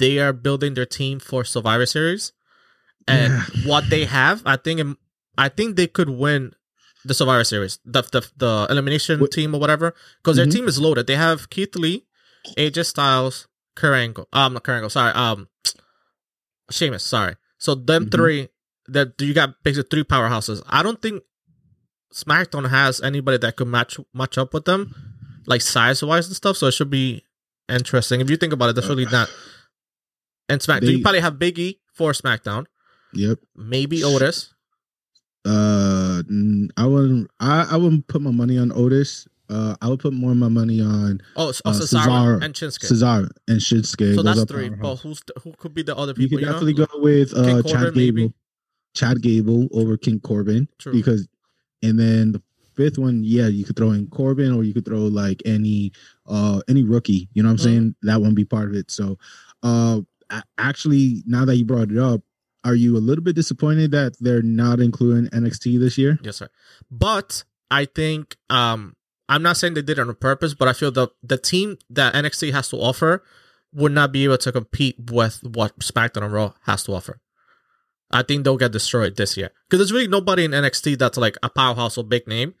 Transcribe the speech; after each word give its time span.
they 0.00 0.18
are 0.18 0.32
building 0.32 0.74
their 0.74 0.86
team 0.86 1.20
for 1.20 1.44
Survivor 1.44 1.86
Series, 1.86 2.32
and 3.06 3.32
Yeah. 3.32 3.44
what 3.70 3.84
they 3.90 4.04
have, 4.06 4.42
I 4.44 4.56
think, 4.56 4.98
I 5.38 5.48
think 5.48 5.76
they 5.76 5.86
could 5.86 6.08
win 6.10 6.52
the 7.04 7.14
Survivor 7.14 7.44
Series, 7.44 7.78
the 7.84 8.02
the, 8.02 8.22
the 8.36 8.66
elimination 8.70 9.20
What- 9.20 9.30
team 9.32 9.54
or 9.54 9.60
whatever, 9.60 9.94
because 10.18 10.36
their 10.36 10.46
Mhm. 10.46 10.52
team 10.52 10.68
is 10.68 10.78
loaded. 10.78 11.06
They 11.06 11.16
have 11.16 11.48
Keith 11.50 11.74
Lee, 11.76 12.04
AJ 12.58 12.82
Styles, 12.84 13.46
Kurt 13.76 13.94
Angle, 13.94 14.28
um, 14.32 14.52
not 14.54 14.64
Kurt 14.64 14.74
Angle, 14.76 14.90
sorry, 14.90 15.12
um, 15.14 15.48
Sheamus, 16.70 17.02
sorry. 17.04 17.36
So 17.58 17.74
them 17.74 18.06
Mhm. 18.06 18.12
three, 18.12 18.48
that 18.88 19.12
you 19.20 19.32
got 19.34 19.62
basically 19.62 19.88
three 19.90 20.04
powerhouses. 20.04 20.62
I 20.66 20.82
don't 20.82 21.00
think 21.00 21.22
SmackDown 22.14 22.68
has 22.70 23.00
anybody 23.00 23.38
that 23.38 23.56
could 23.56 23.68
match 23.68 23.98
match 24.12 24.36
up 24.36 24.52
with 24.52 24.64
them, 24.64 24.94
like 25.46 25.60
size 25.62 26.02
wise 26.02 26.26
and 26.26 26.34
stuff. 26.36 26.56
So 26.56 26.66
it 26.66 26.72
should 26.74 26.90
be 26.90 27.24
interesting. 27.68 28.20
If 28.20 28.28
you 28.30 28.36
think 28.36 28.52
about 28.52 28.70
it, 28.70 28.74
that's 28.76 28.88
really 28.88 29.06
not. 29.06 29.30
And 30.50 30.60
SmackDown, 30.60 30.80
They- 30.82 30.92
you 30.92 31.02
probably 31.02 31.20
have 31.20 31.34
Biggie 31.34 31.78
for 31.92 32.12
SmackDown, 32.12 32.66
Yep. 33.14 33.38
maybe 33.56 34.02
Otis. 34.04 34.52
Uh, 35.46 36.22
I 36.76 36.86
wouldn't. 36.86 37.30
I, 37.40 37.68
I 37.72 37.76
wouldn't 37.76 38.06
put 38.08 38.20
my 38.20 38.30
money 38.30 38.58
on 38.58 38.72
Otis. 38.72 39.26
Uh, 39.48 39.74
I 39.80 39.88
would 39.88 39.98
put 39.98 40.12
more 40.12 40.30
of 40.30 40.36
my 40.36 40.48
money 40.48 40.80
on 40.80 41.20
Oh, 41.34 41.46
oh 41.64 41.70
Uh, 41.70 41.72
Cesaro 41.72 42.38
Cesaro. 42.38 42.44
and 42.44 42.54
Shinsuke. 42.54 42.86
Cesaro 42.86 43.30
and 43.48 43.58
Shinsuke. 43.60 44.14
so 44.14 44.22
that's 44.22 44.44
three. 44.44 44.68
But 44.68 44.96
who's 44.96 45.20
the, 45.26 45.40
who 45.40 45.52
could 45.58 45.74
be 45.74 45.82
the 45.82 45.96
other 45.96 46.12
You 46.16 46.28
people? 46.28 46.38
could 46.38 46.46
You, 46.46 46.52
definitely 46.52 46.74
know? 46.74 46.86
go 46.86 47.00
with 47.00 47.34
uh, 47.36 47.42
King 47.44 47.62
Chad 47.64 47.72
Corbin, 47.80 47.94
maybe? 47.96 48.20
Gable. 48.22 48.34
Chad 48.94 49.22
Gable 49.22 49.68
over 49.72 49.96
King 49.96 50.20
Corbin 50.20 50.68
True. 50.78 50.92
because, 50.92 51.26
and 51.82 51.98
then 51.98 52.32
the 52.32 52.42
fifth 52.74 52.98
one, 52.98 53.24
yeah, 53.24 53.48
you 53.48 53.64
could 53.64 53.76
throw 53.76 53.90
in 53.90 54.06
Corbin 54.08 54.52
or 54.52 54.62
you 54.62 54.72
could 54.74 54.84
throw 54.84 55.00
like 55.06 55.42
any 55.44 55.90
uh 56.26 56.60
any 56.68 56.84
rookie. 56.84 57.28
You 57.32 57.42
know 57.42 57.48
what 57.48 57.52
I'm 57.54 57.58
Mhm. 57.58 57.62
saying? 57.64 57.94
That 58.02 58.20
one 58.20 58.34
be 58.34 58.44
part 58.44 58.68
of 58.68 58.74
it. 58.76 58.90
So, 58.90 59.18
uh, 59.64 60.00
actually, 60.58 61.22
now 61.26 61.44
that 61.44 61.56
you 61.56 61.64
brought 61.64 61.90
it 61.90 61.98
up, 61.98 62.22
are 62.64 62.74
you 62.74 62.96
a 62.96 62.98
little 63.00 63.24
bit 63.24 63.36
disappointed 63.36 63.90
that 63.92 64.16
they're 64.20 64.42
not 64.42 64.80
including 64.80 65.30
NXT 65.30 65.80
this 65.80 65.96
year? 65.96 66.18
Yes, 66.22 66.36
sir. 66.36 66.48
But 66.90 67.44
I 67.70 67.84
think 67.84 68.36
um 68.48 68.96
I'm 69.28 69.42
not 69.42 69.56
saying 69.56 69.74
they 69.74 69.82
did 69.82 69.98
it 69.98 70.08
on 70.08 70.14
purpose, 70.16 70.54
but 70.54 70.68
I 70.68 70.72
feel 70.72 70.90
the 70.90 71.08
the 71.22 71.38
team 71.38 71.78
that 71.88 72.14
NXT 72.14 72.52
has 72.52 72.68
to 72.70 72.76
offer 72.76 73.22
would 73.72 73.92
not 73.92 74.12
be 74.12 74.24
able 74.24 74.38
to 74.38 74.52
compete 74.52 74.96
with 75.10 75.40
what 75.42 75.78
SmackDown 75.78 76.24
and 76.24 76.32
Raw 76.32 76.54
has 76.62 76.82
to 76.84 76.92
offer. 76.92 77.20
I 78.10 78.24
think 78.24 78.42
they'll 78.42 78.56
get 78.56 78.72
destroyed 78.72 79.16
this 79.16 79.36
year 79.36 79.50
because 79.68 79.78
there's 79.78 79.92
really 79.92 80.08
nobody 80.08 80.44
in 80.44 80.50
NXT 80.50 80.98
that's 80.98 81.16
like 81.16 81.36
a 81.42 81.48
powerhouse 81.48 81.96
or 81.96 82.04
big 82.04 82.26
name. 82.26 82.54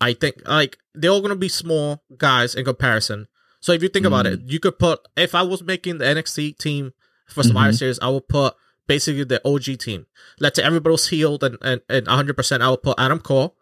I 0.00 0.12
think 0.12 0.46
like 0.46 0.78
they're 0.94 1.10
all 1.10 1.22
gonna 1.22 1.34
be 1.34 1.48
small 1.48 2.04
guys 2.16 2.54
in 2.54 2.64
comparison. 2.64 3.26
So 3.64 3.72
if 3.72 3.82
you 3.82 3.88
think 3.88 4.04
about 4.04 4.26
it, 4.26 4.40
you 4.44 4.60
could 4.60 4.78
put 4.78 5.00
if 5.16 5.34
I 5.34 5.40
was 5.42 5.62
making 5.62 5.96
the 5.96 6.04
NXT 6.04 6.58
team 6.58 6.92
for 7.26 7.42
Survivor 7.42 7.72
Mhm. 7.72 7.78
Series, 7.78 7.98
I 8.02 8.08
would 8.10 8.28
put 8.28 8.52
basically 8.86 9.24
the 9.24 9.40
OG 9.42 9.76
team. 9.78 10.04
Let's 10.38 10.56
say 10.56 10.62
everybody 10.62 10.92
was 10.92 11.08
healed 11.08 11.42
and 11.42 11.56
and, 11.62 11.80
and 11.88 12.06
100%. 12.06 12.60
I 12.60 12.68
would 12.68 12.82
put 12.82 12.96
Adam 12.98 13.20
Cole, 13.20 13.56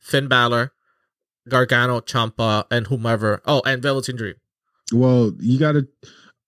Finn 0.00 0.26
Balor, 0.26 0.72
Gargano, 1.48 2.00
Ciampa, 2.00 2.64
and 2.68 2.88
whomever. 2.88 3.42
Oh, 3.46 3.62
and 3.64 3.80
Velveteen 3.80 4.16
Dream. 4.16 4.34
Well, 4.92 5.32
you 5.38 5.56
got 5.56 5.72
to. 5.72 5.86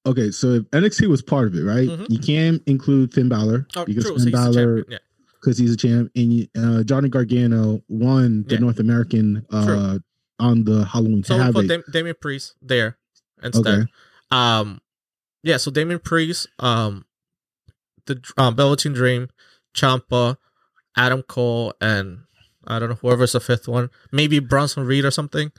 Okay, 0.05 0.33
so 0.33 0.47
if 0.55 0.63
NXT 0.73 1.07
was 1.09 1.23
part 1.23 1.47
of 1.47 1.55
it, 1.55 1.63
right? 1.63 1.89
Mhm. 1.89 2.07
You 2.11 2.19
can 2.19 2.61
include 2.67 3.15
Finn 3.15 3.29
Balor 3.29 3.69
Oh, 3.77 3.85
because 3.85 4.03
true. 4.05 4.15
Finn 4.15 4.19
So 4.19 4.25
he's 4.25 4.33
Balor 4.33 4.53
champion. 4.79 4.85
Yeah. 4.91 4.99
because 5.41 5.59
he's 5.59 5.73
a 5.73 5.77
champ, 5.77 6.11
and 6.17 6.49
uh, 6.59 6.83
Johnny 6.83 7.09
Gargano 7.09 7.83
won 7.89 8.43
the 8.49 8.55
Yeah. 8.55 8.61
North 8.63 8.81
American 8.81 9.47
uh, 9.53 9.99
on 10.39 10.65
the 10.65 10.85
Halloween 10.85 11.23
So 11.25 11.37
Havoc. 11.39 11.55
put 11.55 11.69
Dam- 11.69 11.85
Damian 11.91 12.17
Priest 12.21 12.55
there 12.61 12.99
instead. 13.43 13.67
Okay. 13.67 13.91
Um, 14.31 14.81
yeah. 15.43 15.57
So 15.57 15.71
Damian 15.71 16.01
Priest, 16.01 16.49
um, 16.59 17.05
the 18.07 18.23
um, 18.37 18.57
Velveteen 18.57 18.93
Dream, 18.93 19.29
Ciampa, 19.75 20.37
Adam 20.97 21.23
Cole, 21.23 21.73
and 21.81 22.21
I 22.67 22.79
don't 22.79 22.89
know 22.91 22.95
whoever's 22.97 23.33
the 23.33 23.41
fifth 23.41 23.69
one. 23.69 23.91
Maybe 24.13 24.39
Bronson 24.39 24.85
Reed 24.87 25.05
or 25.05 25.11
something. 25.11 25.53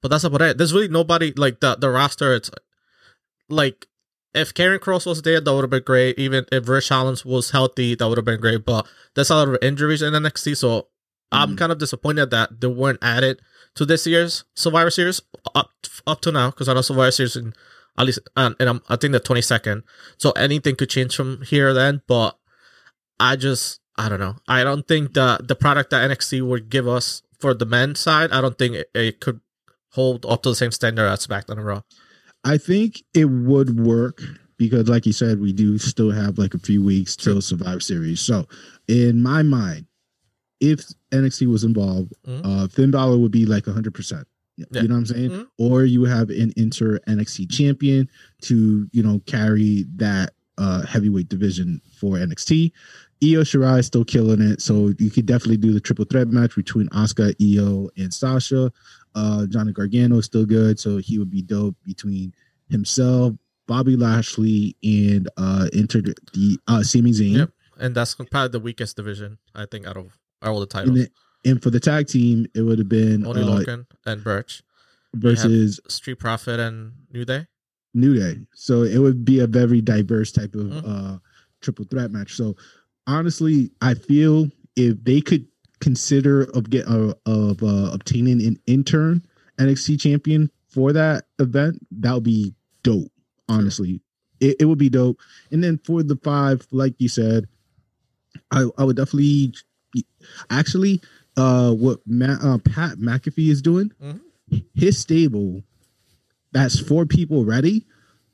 But 0.00 0.08
that's 0.08 0.24
about 0.24 0.42
it. 0.42 0.58
There's 0.58 0.72
really 0.72 0.88
nobody 0.88 1.32
like 1.36 1.60
the 1.60 1.74
the 1.76 1.90
roster. 1.90 2.34
It's 2.34 2.50
like 3.48 3.86
if 4.34 4.54
Karrion 4.54 4.78
Kross 4.78 5.06
was 5.06 5.22
there, 5.22 5.40
that 5.40 5.52
would 5.52 5.62
have 5.62 5.70
been 5.70 5.82
great. 5.82 6.18
Even 6.18 6.44
if 6.52 6.68
Ridge 6.68 6.88
Holland 6.88 7.22
was 7.24 7.50
healthy, 7.50 7.94
that 7.94 8.06
would 8.08 8.18
have 8.18 8.24
been 8.24 8.40
great. 8.40 8.64
But 8.64 8.86
there's 9.14 9.30
a 9.30 9.34
lot 9.36 9.48
of 9.48 9.58
injuries 9.62 10.02
in 10.02 10.12
NXT, 10.12 10.56
so 10.56 10.88
I'm 11.30 11.54
Mhm. 11.54 11.58
kind 11.58 11.72
of 11.72 11.78
disappointed 11.78 12.30
that 12.30 12.60
they 12.60 12.66
weren't 12.68 12.98
added 13.02 13.40
to 13.74 13.84
this 13.84 14.06
year's 14.06 14.44
Survivor 14.54 14.90
Series 14.90 15.20
up 15.54 15.70
up 16.06 16.20
to 16.22 16.32
now 16.32 16.50
because 16.50 16.68
I 16.68 16.74
know 16.74 16.80
Survivor 16.82 17.10
Series 17.10 17.36
in 17.36 17.54
at 17.98 18.06
least 18.06 18.20
and, 18.36 18.54
and 18.60 18.68
I'm, 18.68 18.82
I 18.88 18.96
think 18.96 19.12
the 19.12 19.20
22nd. 19.20 19.82
So 20.18 20.30
anything 20.32 20.76
could 20.76 20.88
change 20.90 21.14
from 21.16 21.42
here 21.42 21.74
then. 21.74 22.02
But 22.06 22.38
I 23.20 23.36
just 23.36 23.80
I 23.96 24.08
don't 24.08 24.20
know. 24.20 24.36
I 24.46 24.62
don't 24.64 24.86
think 24.86 25.14
the 25.14 25.38
the 25.42 25.56
product 25.56 25.90
that 25.90 26.08
NXT 26.08 26.42
would 26.46 26.70
give 26.70 26.86
us 26.88 27.22
for 27.40 27.54
the 27.54 27.66
men's 27.66 27.98
side. 28.00 28.30
I 28.32 28.40
don't 28.40 28.56
think 28.56 28.74
it, 28.76 28.90
it 28.94 29.20
could 29.20 29.40
hold 29.90 30.24
up 30.26 30.42
to 30.44 30.50
the 30.50 30.54
same 30.54 30.70
standard 30.70 31.06
as 31.08 31.26
SmackDown 31.26 31.52
and 31.58 31.66
Raw. 31.66 31.82
I 32.44 32.56
think 32.58 33.02
it 33.14 33.24
would 33.24 33.80
work 33.80 34.22
because, 34.56 34.88
like 34.88 35.04
you 35.06 35.12
said, 35.12 35.40
we 35.40 35.52
do 35.52 35.76
still 35.78 36.10
have 36.12 36.38
like 36.38 36.54
a 36.54 36.58
few 36.58 36.82
weeks 36.82 37.16
till 37.16 37.40
Survivor 37.40 37.80
Series. 37.80 38.20
So, 38.20 38.46
in 38.86 39.20
my 39.22 39.42
mind, 39.42 39.86
if 40.60 40.80
NXT 41.12 41.46
was 41.46 41.64
involved, 41.64 42.12
Mhm. 42.26 42.40
uh, 42.44 42.68
Finn 42.68 42.90
Balor 42.90 43.18
would 43.18 43.32
be 43.32 43.46
like 43.46 43.66
hundred 43.66 43.94
percent. 43.94 44.26
Yeah. 44.56 44.82
You 44.82 44.88
know 44.88 44.94
what 44.94 45.00
I'm 45.00 45.06
saying? 45.06 45.30
Mhm. 45.30 45.46
Or 45.58 45.84
you 45.84 46.04
have 46.04 46.30
an 46.30 46.52
inter 46.56 46.98
NXT 47.06 47.46
champion 47.46 48.08
to 48.42 48.88
you 48.92 49.02
know 49.02 49.20
carry 49.26 49.86
that 49.96 50.34
uh, 50.58 50.84
heavyweight 50.84 51.28
division 51.28 51.80
for 52.00 52.16
NXT. 52.18 52.72
Io 53.22 53.42
Shirai 53.42 53.78
is 53.78 53.86
still 53.86 54.04
killing 54.04 54.40
it, 54.40 54.60
so 54.60 54.92
you 54.98 55.10
could 55.10 55.26
definitely 55.26 55.56
do 55.56 55.72
the 55.72 55.78
triple 55.80 56.04
threat 56.04 56.28
match 56.28 56.56
between 56.56 56.88
Asuka, 56.88 57.32
Io, 57.40 57.88
and 57.96 58.12
Sasha. 58.12 58.72
Uh, 59.14 59.46
Johnny 59.46 59.72
Gargano 59.72 60.18
is 60.18 60.24
still 60.24 60.44
good, 60.44 60.80
so 60.80 60.96
he 60.98 61.18
would 61.18 61.30
be 61.30 61.42
dope 61.42 61.76
between 61.84 62.32
himself, 62.68 63.34
Bobby 63.68 63.96
Lashley, 63.96 64.76
and 64.82 65.28
uh, 65.36 65.68
Inter 65.72 66.00
the 66.00 66.58
uh, 66.66 66.82
Sami 66.82 67.12
Zayn. 67.12 67.36
Yep. 67.36 67.50
And 67.80 67.94
that's 67.94 68.14
probably 68.16 68.48
the 68.48 68.60
weakest 68.60 68.96
division 68.96 69.38
I 69.54 69.66
think 69.66 69.86
out 69.86 69.96
of 69.96 70.17
all 70.42 70.54
the 70.60 70.62
And, 70.62 70.68
titles. 70.96 71.08
and 71.44 71.62
for 71.62 71.70
the 71.70 71.80
tag 71.80 72.06
team, 72.08 72.46
it 72.54 72.62
would 72.62 72.78
have 72.78 72.88
been 72.88 73.26
Only 73.26 73.42
uh, 73.42 73.46
Lorcan 73.46 73.86
and 74.06 74.22
Burch, 74.22 74.62
versus 75.14 75.80
Street 75.88 76.18
Profit 76.18 76.60
and 76.60 76.92
New 77.12 77.24
Day. 77.24 77.46
New 77.94 78.14
Day. 78.14 78.40
So 78.54 78.82
it 78.82 78.98
would 78.98 79.24
be 79.24 79.40
a 79.40 79.46
very 79.46 79.80
diverse 79.80 80.30
type 80.32 80.54
of 80.54 80.66
Mhm. 80.66 80.82
uh 80.86 81.18
triple 81.60 81.84
threat 81.86 82.12
match. 82.12 82.36
So 82.36 82.54
honestly, 83.08 83.72
I 83.80 83.94
feel 83.94 84.48
if 84.76 85.02
they 85.02 85.20
could 85.20 85.44
consider 85.80 86.42
of 86.54 86.70
get 86.70 86.86
uh, 86.86 87.14
of 87.26 87.62
uh, 87.62 87.90
obtaining 87.92 88.40
an 88.46 88.58
intern 88.66 89.24
NXT 89.58 89.98
champion 89.98 90.50
for 90.68 90.92
that 90.92 91.26
event, 91.40 91.84
that 91.90 92.12
would 92.14 92.22
be 92.22 92.54
dope. 92.84 93.10
Honestly, 93.48 94.00
it, 94.38 94.56
it 94.60 94.64
would 94.66 94.78
be 94.78 94.88
dope. 94.90 95.18
And 95.50 95.64
then 95.64 95.78
for 95.84 96.02
the 96.04 96.16
five, 96.22 96.64
like 96.70 96.94
you 96.98 97.08
said, 97.08 97.48
I 98.52 98.68
I 98.78 98.84
would 98.84 98.96
definitely 98.96 99.54
actually 100.50 101.00
uh 101.36 101.72
what 101.72 102.00
Ma- 102.06 102.38
uh, 102.42 102.58
Pat 102.58 102.98
McAfee 102.98 103.50
is 103.50 103.62
doing. 103.62 103.90
Mhm. 104.02 104.20
His 104.74 104.98
stable 104.98 105.62
that's 106.52 106.78
four 106.78 107.04
people 107.06 107.44
ready 107.44 107.86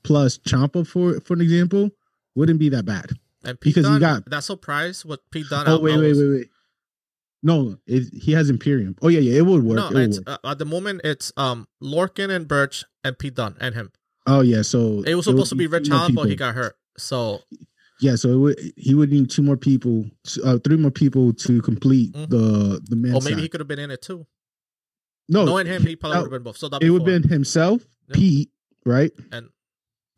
plus 0.04 0.38
Ciampa 0.38 0.86
for 0.86 1.20
for 1.20 1.34
an 1.34 1.40
example 1.40 1.90
wouldn't 2.34 2.58
be 2.58 2.68
that 2.70 2.84
bad. 2.84 3.10
And 3.44 3.60
Pete 3.60 3.74
Because 3.74 3.90
you 3.90 3.98
Dunne, 3.98 4.22
got- 4.22 4.30
that 4.30 4.44
surprise 4.44 5.04
what 5.04 5.20
Pete 5.30 5.46
Dunne. 5.50 5.66
Oh 5.68 5.78
wait, 5.80 5.98
wait, 5.98 6.16
wait, 6.16 6.28
wait. 6.30 6.48
No, 7.42 7.76
it, 7.86 8.04
he 8.14 8.32
has 8.32 8.48
Imperium. 8.48 8.96
Oh 9.02 9.08
yeah, 9.08 9.20
yeah, 9.20 9.38
it 9.38 9.44
would 9.44 9.62
work. 9.64 9.76
No, 9.76 9.88
it 9.98 10.08
it's, 10.08 10.18
work. 10.18 10.40
uh, 10.44 10.50
at 10.50 10.58
the 10.58 10.64
moment 10.64 11.02
it's 11.04 11.30
um 11.36 11.68
Lorcan 11.82 12.30
and 12.30 12.48
Burch 12.48 12.84
and 13.02 13.18
Pete 13.18 13.34
Dunne 13.34 13.56
and 13.60 13.74
him. 13.74 13.92
Oh 14.26 14.40
yeah, 14.40 14.62
so 14.62 15.02
It 15.06 15.14
was 15.14 15.26
supposed 15.26 15.50
to 15.50 15.56
be 15.56 15.66
Ridge 15.66 15.88
Holland, 15.88 16.14
but 16.14 16.28
he 16.28 16.36
got 16.36 16.54
hurt. 16.54 16.74
So 16.96 17.42
yeah. 18.00 18.16
So 18.16 18.28
it 18.30 18.36
would, 18.36 18.72
he 18.76 18.94
would 18.94 19.10
need 19.10 19.30
two 19.30 19.42
more 19.42 19.56
people, 19.56 20.04
uh, 20.44 20.58
three 20.58 20.76
more 20.76 20.90
people 20.90 21.32
to 21.32 21.60
complete 21.62 22.12
Mhm. 22.12 22.28
the 22.30 22.80
the 22.88 22.96
men's 22.96 23.14
or 23.16 23.20
maybe 23.22 23.34
side. 23.34 23.42
he 23.42 23.48
could 23.48 23.60
have 23.60 23.68
been 23.68 23.78
in 23.78 23.90
it 23.90 24.02
too. 24.02 24.26
no, 25.28 25.44
Knowing 25.44 25.66
him, 25.66 25.84
he 25.86 25.96
probably 25.96 26.18
would 26.18 26.24
have 26.24 26.30
been 26.32 26.42
both. 26.42 26.56
So 26.58 26.68
that 26.68 26.82
it 26.82 26.90
would 26.90 27.02
have 27.02 27.06
been 27.22 27.28
himself, 27.30 27.82
Yeah. 28.08 28.14
Pete, 28.16 28.50
right, 28.84 29.10
and 29.32 29.48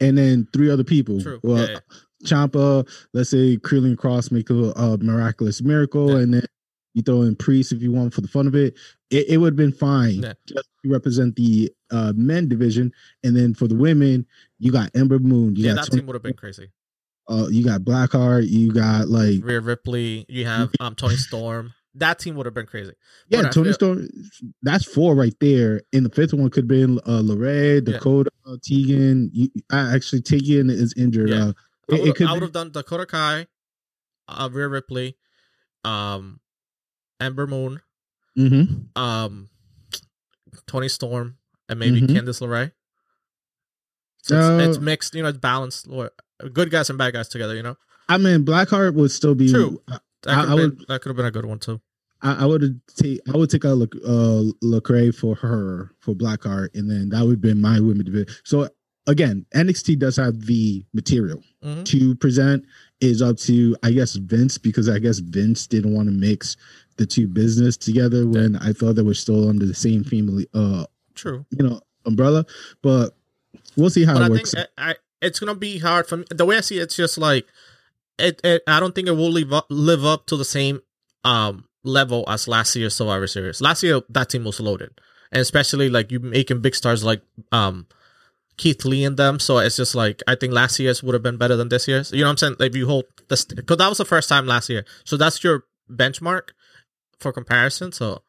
and 0.01 0.19
then 0.19 0.49
three 0.53 0.69
other 0.71 0.85
people. 0.85 1.21
true. 1.21 1.41
Well, 1.43 1.59
yeah, 1.59 1.71
yeah. 1.73 1.79
Ciampa, 2.25 2.89
let's 3.13 3.31
say 3.31 3.57
Karrion 3.59 3.95
Kross 3.97 4.33
make 4.33 4.51
a, 4.51 4.55
a 4.73 4.99
miraculous 4.99 5.63
miracle, 5.63 6.17
and 6.17 6.35
then 6.35 6.45
you 6.95 7.03
throw 7.03 7.23
in 7.23 7.37
Priest 7.37 7.73
if 7.73 7.83
you 7.83 7.93
want 7.93 8.13
for 8.15 8.21
the 8.23 8.29
fun 8.29 8.47
of 8.47 8.55
it. 8.55 8.75
It, 9.11 9.29
it 9.29 9.37
would 9.37 9.53
have 9.53 9.57
been 9.57 9.71
fine 9.73 10.23
just 10.47 10.69
to 10.85 10.91
represent 10.91 11.37
the 11.37 11.71
uh, 11.91 12.13
men 12.17 12.49
division, 12.49 12.91
and 13.23 13.37
then 13.37 13.55
for 13.55 13.69
the 13.69 13.77
women, 13.77 14.27
you 14.59 14.73
got 14.73 14.91
Ember 14.97 15.19
Moon, 15.19 15.55
you 15.55 15.67
yeah, 15.67 15.75
that 15.75 15.87
Tony- 15.87 16.01
team 16.01 16.07
would 16.07 16.15
have 16.17 16.23
been 16.23 16.33
uh, 17.29 17.47
you 17.51 17.65
got 17.65 17.81
Blackheart, 17.83 18.49
you 18.49 18.73
got 18.73 19.09
like 19.09 19.41
Rhea 19.43 19.61
Ripley. 19.61 20.25
You 20.29 20.47
have 20.47 20.71
um 20.81 20.95
Toni 20.95 21.17
Storm, 21.29 21.73
that 21.95 22.19
team 22.19 22.35
would 22.37 22.47
have 22.47 22.55
been 22.55 22.67
crazy. 22.67 22.93
Yeah, 23.29 23.43
But 23.43 23.53
Toni 23.53 23.67
feel- 23.67 23.75
Storm. 23.75 24.09
That's 24.63 24.85
four 24.85 25.15
right 25.15 25.35
there. 25.41 25.83
And 25.93 26.05
the 26.07 26.11
fifth 26.11 26.35
one 26.35 26.51
could 26.51 26.65
have 26.65 26.69
been 26.69 26.99
uh, 27.01 27.23
LeRae, 27.23 27.87
Yeah. 27.87 27.95
Dakota, 27.95 28.31
uh, 28.47 28.57
Tegan. 28.63 29.31
You, 29.33 29.49
uh, 29.73 29.93
actually, 29.95 30.23
Tegan 30.23 30.71
is 30.71 30.95
injured. 30.97 31.31
Yeah. 31.31 31.37
Uh, 31.47 31.53
I 31.91 31.95
it, 31.95 32.01
would, 32.01 32.09
it 32.11 32.17
could 32.17 32.27
I 32.29 32.33
would 32.33 32.43
have 32.43 32.53
done 32.53 32.71
Dakota 32.73 33.07
Kai, 33.07 33.47
uh, 34.29 34.49
Rhea 34.53 34.69
Ripley, 34.69 35.17
um, 35.85 36.41
Ember 37.21 37.47
Moon, 37.47 37.81
Mhm. 38.37 38.97
um, 38.99 39.49
Toni 40.67 40.89
Storm, 40.89 41.39
and 41.69 41.79
maybe 41.79 42.01
Mhm. 42.03 42.09
Candice 42.11 42.41
LeRae. 42.41 42.73
So 44.23 44.37
it's, 44.37 44.47
Uh, 44.67 44.69
it's 44.71 44.79
mixed, 44.81 45.15
you 45.15 45.23
know, 45.23 45.29
it's 45.29 45.39
balanced. 45.39 45.87
Good 46.53 46.71
guys 46.71 46.91
and 46.91 46.99
bad 46.99 47.13
guys 47.15 47.29
together, 47.29 47.55
you 47.55 47.63
know. 47.63 47.77
I 48.09 48.19
mean, 48.19 48.45
Blackheart 48.45 48.95
would 48.95 49.11
still 49.11 49.35
be. 49.35 49.51
True. 49.51 49.81
I, 49.89 49.99
That 50.23 50.31
I- 50.31 50.35
could 50.35 50.45
I 50.45 50.49
have 50.51 50.59
would- 50.59 50.77
been, 50.79 50.87
that 50.89 51.01
could 51.03 51.09
have 51.11 51.17
been 51.17 51.27
a 51.27 51.31
good 51.31 51.47
one 51.47 51.59
too. 51.59 51.81
I 52.23 52.45
would 52.47 52.81
take. 52.97 53.21
I 53.33 53.37
would 53.37 53.51
take 53.51 53.65
out 53.65 53.79
Lec- 53.79 54.03
uh, 54.05 54.51
LeRae 54.65 55.15
for 55.15 55.35
her 55.37 55.93
for 56.01 56.15
Blackheart, 56.15 56.71
and 56.75 56.91
then 56.91 57.11
that 57.11 57.23
would 57.23 57.33
have 57.33 57.41
been 57.41 57.61
my 57.61 57.79
women 57.79 58.05
division. 58.05 58.27
So 58.43 58.69
again, 59.07 59.45
NXT 59.55 59.99
does 59.99 60.17
have 60.17 60.47
the 60.47 60.85
material 60.93 61.43
Mhm. 61.65 61.85
to 61.85 62.15
present. 62.17 62.65
Is 63.01 63.21
up 63.21 63.37
to 63.41 63.77
I 63.83 63.93
guess 63.93 64.17
Vince 64.17 64.57
because 64.59 64.89
I 64.89 64.99
guess 64.99 65.19
Vince 65.19 65.67
didn't 65.67 65.93
want 65.95 66.09
to 66.09 66.15
mix 66.15 66.57
the 66.97 67.05
two 67.07 67.29
business 67.29 67.77
together 67.77 68.27
when 68.27 68.57
I 68.57 68.73
thought 68.73 68.95
they 68.95 69.03
were 69.03 69.13
still 69.15 69.49
under 69.51 69.67
the 69.67 69.75
same 69.75 70.03
family, 70.03 70.49
uh, 70.55 70.87
True. 71.15 71.45
you 71.51 71.63
know, 71.69 71.81
umbrella. 72.07 72.47
But 72.83 73.15
we'll 73.77 73.91
see 73.91 74.05
how 74.05 74.15
but 74.15 74.23
it 74.23 74.25
I 74.25 74.29
works. 74.31 74.51
think 74.53 74.67
I, 74.79 74.91
I, 74.93 74.95
it's 75.21 75.41
gonna 75.41 75.55
be 75.55 75.79
hard 75.79 76.07
for 76.07 76.19
me. 76.19 76.25
The 76.31 76.45
way 76.45 76.57
I 76.57 76.61
see 76.61 76.79
it, 76.79 76.85
it's 76.85 76.97
just 76.97 77.19
like 77.19 77.47
it. 78.19 78.41
it 78.45 78.63
I 78.67 78.81
don't 78.81 78.95
think 78.95 79.09
it 79.09 79.13
will 79.13 79.31
live 79.31 79.53
up, 79.53 79.67
live 79.69 80.05
up 80.05 80.27
to 80.27 80.37
the 80.37 80.45
same 80.45 80.81
um 81.25 81.65
level 81.83 82.25
as 82.29 82.49
last 82.49 82.75
year's 82.77 82.95
Survivor 82.95 83.27
Series. 83.27 83.61
Last 83.61 83.83
year, 83.83 84.01
that 84.11 84.31
team 84.31 84.45
was 84.45 84.61
loaded, 84.61 84.91
and 85.33 85.41
especially 85.41 85.89
like 85.89 86.11
you 86.11 86.21
making 86.21 86.61
big 86.61 86.75
stars 86.75 87.05
like 87.05 87.23
um 87.53 87.87
Keith 88.57 88.85
Lee 88.85 89.05
and 89.05 89.17
them. 89.17 89.39
So 89.39 89.59
it's 89.59 89.77
just 89.77 89.95
like 89.95 90.23
I 90.27 90.35
think 90.35 90.53
last 90.53 90.79
year's 90.79 91.03
would 91.03 91.15
have 91.15 91.23
been 91.23 91.39
better 91.39 91.57
than 91.57 91.69
this 91.69 91.89
year's. 91.89 92.13
You 92.13 92.21
know 92.21 92.27
what 92.27 92.43
I'm 92.43 92.57
saying? 92.57 92.57
If 92.61 92.77
you 92.77 92.87
hold 92.87 93.05
this, 93.29 93.45
because 93.45 93.79
that 93.79 93.89
was 93.89 93.99
the 93.99 94.05
first 94.05 94.29
time 94.29 94.47
last 94.47 94.69
year, 94.69 94.85
so 95.05 95.17
that's 95.17 95.43
your 95.43 95.65
benchmark 95.91 96.51
for 97.19 97.33
comparison. 97.33 97.93
So 97.93 98.23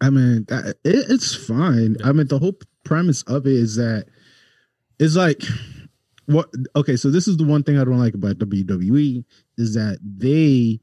I 0.00 0.10
mean, 0.10 0.46
it, 0.48 0.76
it's 0.84 1.34
fine. 1.34 1.96
I 2.04 2.12
mean, 2.12 2.28
the 2.28 2.38
whole 2.38 2.56
premise 2.84 3.22
of 3.24 3.46
it 3.46 3.52
is 3.52 3.76
that 3.76 4.06
it's 4.98 5.16
like 5.16 5.42
what. 6.28 6.48
Okay, 6.76 6.96
so 6.96 7.10
this 7.10 7.26
is 7.28 7.36
the 7.36 7.44
one 7.44 7.62
thing 7.62 7.78
I 7.78 7.84
don't 7.84 7.98
like 7.98 8.14
about 8.14 8.38
WWE 8.38 9.24
is 9.56 9.74
that 9.74 9.98
they 10.02 10.80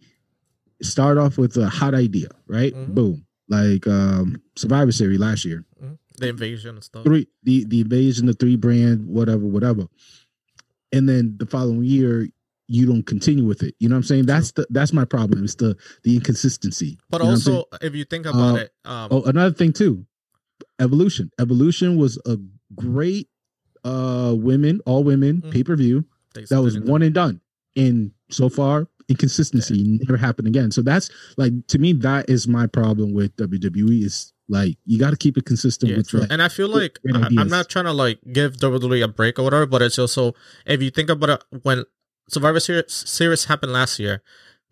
start 0.81 1.17
off 1.17 1.37
with 1.37 1.55
a 1.57 1.69
hot 1.69 1.93
idea, 1.93 2.27
right? 2.47 2.73
Mhm. 2.73 2.93
Boom, 2.93 3.25
like 3.47 3.87
um 3.87 4.41
Survivor 4.55 4.91
Series 4.91 5.19
last 5.19 5.45
year, 5.45 5.63
mhm, 5.81 5.97
the 6.17 6.27
invasion 6.29 6.75
and 6.75 6.83
stuff. 6.83 7.03
three 7.05 7.27
the 7.43 7.63
the 7.65 7.81
invasion, 7.81 8.25
the 8.25 8.33
three 8.33 8.55
brand, 8.57 9.07
whatever, 9.07 9.45
whatever, 9.45 9.87
and 10.91 11.07
then 11.07 11.35
the 11.37 11.45
following 11.45 11.83
year. 11.83 12.27
You 12.67 12.87
don't 12.87 13.03
continue 13.05 13.45
with 13.45 13.61
it. 13.61 13.75
You 13.77 13.87
know 13.89 13.93
what 13.93 13.97
I'm 13.97 14.03
saying? 14.05 14.25
That's 14.25 14.51
the 14.53 14.65
that's 14.71 14.91
my 14.91 15.05
problem. 15.05 15.43
It's 15.43 15.53
the 15.53 15.77
the 16.01 16.15
inconsistency. 16.15 16.97
But 17.11 17.21
You 17.21 17.25
know 17.25 17.29
what 17.29 17.35
I'm 17.35 17.41
saying? 17.41 17.57
also, 17.57 17.85
if 17.85 17.93
you 17.95 18.05
think 18.05 18.25
about 18.25 18.55
Uh, 18.55 18.61
it, 18.63 18.71
um, 18.85 19.07
Oh, 19.11 19.21
another 19.25 19.53
thing 19.53 19.71
too. 19.71 20.03
Evolution. 20.79 21.29
Evolution 21.39 21.95
was 21.95 22.17
a 22.25 22.39
great 22.73 23.29
uh 23.85 24.33
women, 24.35 24.81
all 24.85 25.03
women 25.03 25.41
Mhm. 25.41 25.51
pay-per-view. 25.51 26.03
That 26.49 26.61
was 26.61 26.77
one 26.77 27.01
and 27.01 27.13
done. 27.13 27.39
And 27.77 28.11
so 28.29 28.49
far, 28.49 28.87
inconsistency 29.07 29.99
never 30.01 30.17
happened 30.17 30.47
again. 30.47 30.71
So 30.71 30.81
that's 30.81 31.09
like 31.37 31.53
to 31.67 31.77
me, 31.79 31.93
that 31.93 32.29
is 32.29 32.47
my 32.47 32.67
problem 32.67 33.13
with 33.13 33.35
WWE 33.37 34.03
is 34.03 34.33
like 34.49 34.77
you 34.85 34.97
got 34.99 35.11
to 35.11 35.17
keep 35.17 35.37
it 35.37 35.45
consistent 35.45 35.91
Yeah, 35.91 35.97
with 35.97 36.09
true. 36.09 36.19
like, 36.21 36.31
and 36.31 36.41
I 36.41 36.49
feel 36.49 36.67
like 36.67 36.99
I, 37.13 37.29
I'm 37.37 37.47
not 37.47 37.69
trying 37.69 37.85
to 37.85 37.93
like 37.93 38.19
give 38.33 38.57
WWE 38.57 39.03
a 39.03 39.07
break 39.07 39.39
or 39.39 39.43
whatever, 39.43 39.65
but 39.65 39.81
it's 39.81 39.97
also 39.99 40.33
if 40.65 40.81
you 40.81 40.89
think 40.91 41.09
about 41.09 41.29
it, 41.29 41.43
when 41.63 41.85
Survivor 42.29 42.59
Series, 42.59 42.85
series 42.91 43.45
happened 43.45 43.71
last 43.73 43.99
year, 43.99 44.21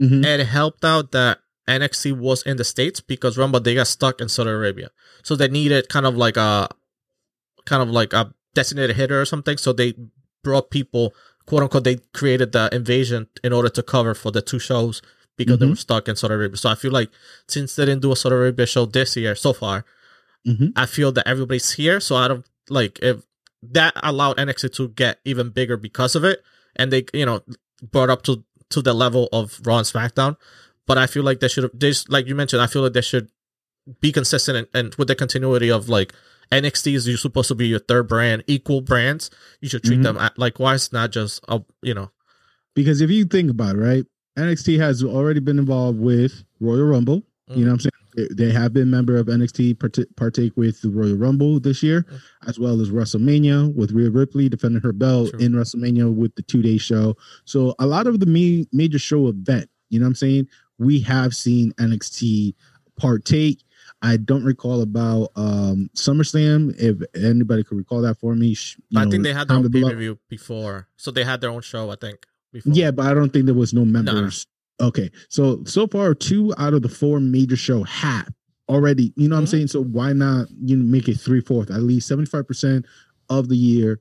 Mhm. 0.01 0.25
it 0.25 0.45
helped 0.47 0.83
out 0.83 1.11
that 1.11 1.39
NXT 1.67 2.11
was 2.17 2.41
in 2.43 2.57
the 2.57 2.63
states 2.63 2.99
because 2.99 3.37
remember 3.37 3.59
they 3.59 3.75
got 3.75 3.87
stuck 3.87 4.19
in 4.19 4.27
Saudi 4.27 4.49
Arabia, 4.49 4.89
so 5.23 5.35
they 5.35 5.47
needed 5.47 5.87
kind 5.89 6.05
of 6.05 6.17
like 6.17 6.35
a 6.35 6.67
kind 7.65 7.81
of 7.83 7.89
like 7.89 8.11
a 8.13 8.33
designated 8.55 8.95
hitter 8.95 9.19
or 9.19 9.25
something. 9.25 9.57
So 9.57 9.73
they 9.73 9.93
brought 10.43 10.69
people, 10.69 11.13
quote 11.45 11.63
unquote, 11.63 11.83
they 11.83 11.97
created 12.13 12.51
the 12.51 12.69
invasion 12.73 13.27
in 13.43 13.53
order 13.53 13.69
to 13.69 13.83
cover 13.83 14.13
for 14.13 14.31
the 14.31 14.41
two 14.41 14.59
shows 14.59 15.01
because 15.37 15.57
they 15.59 15.65
Mhm. 15.65 15.71
were 15.71 15.75
stuck 15.75 16.07
in 16.07 16.15
Saudi 16.15 16.33
Arabia. 16.35 16.57
So 16.57 16.69
I 16.69 16.75
feel 16.75 16.91
like 16.91 17.09
since 17.47 17.75
they 17.75 17.85
didn't 17.85 18.01
do 18.01 18.11
a 18.11 18.15
Saudi 18.15 18.35
Arabia 18.35 18.65
show 18.65 18.85
this 18.85 19.15
year 19.15 19.35
so 19.35 19.53
far, 19.53 19.85
Mhm. 20.47 20.73
I 20.75 20.85
feel 20.85 21.11
that 21.13 21.27
everybody's 21.27 21.71
here. 21.71 21.99
So 21.99 22.15
I 22.15 22.27
don't 22.27 22.45
like 22.69 22.99
if 23.01 23.23
that 23.63 23.93
allowed 24.03 24.37
NXT 24.39 24.69
to 24.69 24.89
get 24.89 25.19
even 25.25 25.49
bigger 25.49 25.77
because 25.77 26.15
of 26.15 26.23
it, 26.23 26.43
and 26.75 26.91
they 26.91 27.05
you 27.13 27.25
know 27.25 27.41
brought 27.81 28.09
up 28.09 28.23
to 28.23 28.43
to 28.69 28.81
the 28.81 28.93
level 28.93 29.29
of 29.31 29.59
Raw 29.65 29.77
and 29.77 29.87
SmackDown. 29.87 30.35
But 30.85 30.97
I 30.97 31.07
feel 31.07 31.23
like 31.23 31.39
they 31.39 31.47
should 31.47 31.63
have 31.63 31.95
like 32.09 32.27
you 32.27 32.35
mentioned. 32.35 32.61
I 32.61 32.67
feel 32.67 32.81
like 32.81 32.93
they 32.93 33.01
should 33.01 33.29
be 34.01 34.11
consistent 34.11 34.57
and, 34.57 34.67
and 34.73 34.95
with 34.95 35.07
the 35.07 35.15
continuity 35.15 35.69
of 35.71 35.87
like 35.89 36.13
NXT 36.51 36.95
is 36.95 37.21
supposed 37.21 37.47
to 37.49 37.55
be 37.55 37.67
your 37.67 37.79
third 37.79 38.07
brand, 38.07 38.43
equal 38.47 38.81
brands. 38.81 39.29
You 39.61 39.69
should 39.69 39.83
treat 39.83 39.99
Mhm. 39.99 40.03
them 40.03 40.17
at, 40.17 40.37
likewise, 40.37 40.91
not 40.93 41.11
just 41.11 41.43
uh, 41.47 41.59
you 41.81 41.93
know. 41.93 42.11
because 42.75 43.01
if 43.01 43.09
you 43.11 43.25
think 43.25 43.51
about 43.51 43.75
it, 43.75 43.79
right, 43.79 44.05
NXT 44.37 44.79
has 44.79 45.03
already 45.03 45.39
been 45.39 45.59
involved 45.59 45.99
with 45.99 46.43
Royal 46.59 46.83
Rumble. 46.85 47.21
Mm. 47.49 47.57
You 47.57 47.65
know 47.65 47.71
what 47.71 47.73
I'm 47.73 47.79
saying? 47.81 47.89
They- 48.35 48.51
have 48.51 48.73
been 48.73 48.89
member 48.91 49.17
of 49.17 49.27
NXT 49.27 49.73
part- 49.79 50.15
partake 50.15 50.55
with 50.55 50.81
the 50.81 50.89
Royal 50.89 51.15
Rumble 51.15 51.59
this 51.59 51.81
year, 51.83 52.03
Mm. 52.03 52.19
as 52.47 52.59
well 52.59 52.79
as 52.81 52.89
WrestleMania 52.89 53.73
with 53.73 53.91
Rhea 53.91 54.09
Ripley 54.11 54.49
defending 54.49 54.81
her 54.83 54.93
belt 54.93 55.31
True. 55.31 55.39
in 55.39 55.53
WrestleMania 55.53 56.13
with 56.13 56.33
the 56.35 56.41
two 56.43 56.61
day 56.61 56.77
show. 56.77 57.15
So 57.45 57.73
a 57.79 57.85
lot 57.87 58.05
of 58.07 58.19
the 58.19 58.25
ma- 58.27 58.65
major 58.71 58.99
show 58.99 59.27
event, 59.27 59.69
you 59.89 59.99
know 59.99 60.05
what 60.05 60.09
I'm 60.09 60.15
saying? 60.15 60.47
We 60.79 60.99
have 61.01 61.35
seen 61.35 61.73
NXT 61.79 62.53
partake. 62.97 63.63
I 64.03 64.17
don't 64.17 64.43
recall 64.43 64.81
about 64.81 65.29
um 65.35 65.89
SummerSlam. 65.95 66.75
If 66.77 66.97
anybody 67.15 67.63
could 67.63 67.77
recall 67.77 68.01
that 68.01 68.19
for 68.19 68.35
me, 68.35 68.55
you 68.89 68.99
I 68.99 69.05
think 69.09 69.23
they 69.23 69.33
had 69.33 69.47
their 69.47 69.57
own 69.57 69.71
pay 69.71 69.81
per 69.81 69.95
view 69.95 70.19
before, 70.29 70.87
so 70.97 71.09
they 71.09 71.23
had 71.23 71.41
their 71.41 71.49
own 71.49 71.61
show. 71.61 71.89
I 71.89 71.95
think. 71.95 72.25
Before. 72.51 72.71
Yeah, 72.73 72.91
but 72.91 73.07
I 73.07 73.13
don't 73.15 73.31
think 73.33 73.45
there 73.45 73.55
was 73.55 73.73
no 73.73 73.83
members. 73.85 74.45
Okay, 74.81 75.09
so 75.29 75.63
so 75.65 75.87
far 75.87 76.13
two 76.13 76.53
out 76.57 76.73
of 76.73 76.81
the 76.83 76.89
four 76.89 77.19
major 77.19 77.55
show 77.55 77.83
have 77.83 78.31
already. 78.69 79.13
You 79.15 79.29
know 79.29 79.35
what 79.35 79.39
I'm 79.41 79.45
Mhm. 79.45 79.49
saying? 79.49 79.67
So 79.67 79.83
why 79.83 80.13
not 80.13 80.47
you 80.63 80.75
know, 80.77 80.83
make 80.83 81.07
it 81.07 81.15
three 81.19 81.41
fourth? 81.41 81.71
At 81.71 81.81
least 81.83 82.07
seventy 82.07 82.29
five 82.29 82.45
percent 82.47 82.85
of 83.29 83.47
the 83.49 83.57
year 83.57 83.99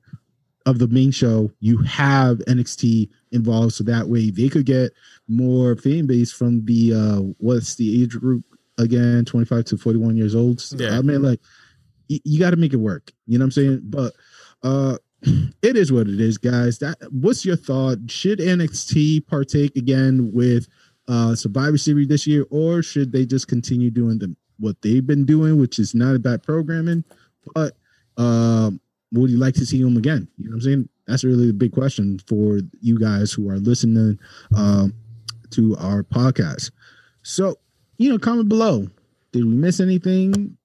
of 0.65 0.79
the 0.79 0.87
main 0.87 1.11
show, 1.11 1.51
you 1.59 1.77
have 1.79 2.37
NXT 2.47 3.09
involved, 3.31 3.73
so 3.73 3.83
that 3.85 4.07
way 4.07 4.29
they 4.31 4.47
could 4.49 4.65
get 4.65 4.91
more 5.27 5.75
fan 5.75 6.05
base 6.07 6.31
from 6.31 6.63
the 6.65 6.93
uh 6.93 7.19
what's 7.37 7.75
the 7.75 8.01
age 8.03 8.11
group 8.19 8.43
again? 8.77 9.25
Twenty 9.25 9.45
five 9.45 9.65
to 9.65 9.77
forty 9.77 9.99
one 9.99 10.15
years 10.17 10.35
old. 10.35 10.59
So, 10.61 10.77
Yeah. 10.77 10.97
I 10.97 11.01
mean, 11.01 11.21
like 11.21 11.39
y- 12.09 12.19
you 12.23 12.39
got 12.39 12.51
to 12.51 12.57
make 12.57 12.73
it 12.73 12.77
work. 12.77 13.11
You 13.27 13.37
know 13.37 13.43
what 13.43 13.47
I'm 13.47 13.51
saying? 13.51 13.81
But 13.83 14.13
uh 14.63 14.97
it 15.61 15.77
is 15.77 15.91
what 15.91 16.07
it 16.07 16.19
is, 16.19 16.37
guys. 16.37 16.79
That 16.79 16.97
what's 17.11 17.45
your 17.45 17.55
thought? 17.55 17.97
Should 18.09 18.39
NXT 18.39 19.27
partake 19.27 19.75
again 19.75 20.31
with 20.33 20.67
uh 21.07 21.35
Survivor 21.35 21.77
Series 21.77 22.07
this 22.07 22.25
year, 22.27 22.45
or 22.49 22.81
should 22.81 23.11
they 23.11 23.25
just 23.25 23.47
continue 23.47 23.89
doing 23.91 24.19
the 24.19 24.35
what 24.59 24.81
they've 24.81 25.05
been 25.05 25.25
doing, 25.25 25.59
which 25.59 25.79
is 25.79 25.93
not 25.95 26.15
about 26.15 26.43
programming, 26.43 27.03
but 27.53 27.73
um 28.17 28.79
would 29.11 29.29
you 29.29 29.37
like 29.37 29.53
to 29.55 29.65
see 29.65 29.81
them 29.81 29.95
again? 29.97 30.27
You 30.37 30.45
know 30.45 30.51
what 30.51 30.55
I'm 30.55 30.61
saying? 30.61 30.89
That's 31.05 31.23
really 31.23 31.47
the 31.47 31.53
big 31.53 31.71
question 31.73 32.17
for 32.27 32.59
you 32.81 32.97
guys 32.97 33.31
who 33.31 33.49
are 33.49 33.57
listening 33.59 34.17
um 34.55 34.93
to 35.51 35.75
our 35.77 36.03
podcast. 36.03 36.71
So, 37.21 37.57
you 37.97 38.09
know, 38.09 38.19
comment 38.19 38.49
below. 38.49 38.87
Did 39.31 39.45
we 39.45 39.51
miss 39.51 39.79
anything? 39.79 40.57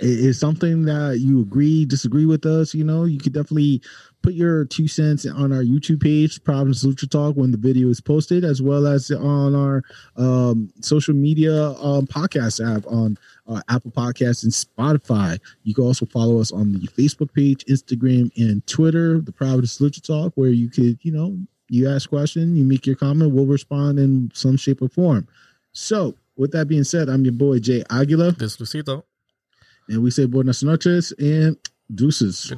is 0.00 0.38
something 0.38 0.84
that 0.84 1.18
you 1.20 1.40
agree, 1.40 1.84
disagree 1.84 2.26
with 2.26 2.46
us, 2.46 2.74
you 2.74 2.84
know, 2.84 3.04
you 3.04 3.18
could 3.18 3.32
definitely 3.32 3.80
put 4.22 4.34
your 4.34 4.64
two 4.64 4.88
cents 4.88 5.26
on 5.26 5.52
our 5.52 5.62
YouTube 5.62 6.02
page, 6.02 6.42
Providence 6.42 6.82
Lucha 6.84 7.08
Talk, 7.08 7.36
when 7.36 7.50
the 7.50 7.58
video 7.58 7.88
is 7.88 8.00
posted, 8.00 8.44
as 8.44 8.62
well 8.62 8.86
as 8.86 9.10
on 9.10 9.54
our 9.54 9.82
um, 10.16 10.70
social 10.80 11.14
media 11.14 11.68
um, 11.72 12.06
podcast 12.06 12.64
app 12.64 12.84
on 12.86 13.18
uh, 13.46 13.60
Apple 13.68 13.90
Podcasts 13.90 14.42
and 14.42 14.52
Spotify. 14.52 15.38
You 15.62 15.74
can 15.74 15.84
also 15.84 16.06
follow 16.06 16.40
us 16.40 16.50
on 16.52 16.72
the 16.72 16.88
Facebook 16.88 17.32
page, 17.34 17.64
Instagram, 17.66 18.30
and 18.36 18.66
Twitter, 18.66 19.20
the 19.20 19.32
Providence 19.32 19.78
Lucha 19.78 20.04
Talk, 20.04 20.32
where 20.34 20.50
you 20.50 20.70
could, 20.70 20.98
you 21.02 21.12
know, 21.12 21.38
you 21.68 21.88
ask 21.88 22.08
question, 22.08 22.56
you 22.56 22.64
make 22.64 22.86
your 22.86 22.96
comment, 22.96 23.32
we'll 23.32 23.46
respond 23.46 23.98
in 23.98 24.30
some 24.34 24.56
shape 24.56 24.82
or 24.82 24.88
form. 24.88 25.28
So, 25.72 26.14
with 26.36 26.52
that 26.52 26.68
being 26.68 26.84
said, 26.84 27.08
I'm 27.08 27.24
your 27.24 27.34
boy 27.34 27.58
Jay 27.58 27.82
Aguila. 27.90 28.32
This 28.32 28.56
Lucito. 28.56 29.04
And 29.88 30.02
we 30.02 30.10
say 30.10 30.26
buenas 30.26 30.62
noches 30.62 31.12
and 31.18 31.56
deuces. 31.94 32.52